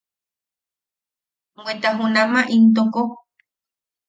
[1.63, 3.01] Bweta junama intoko.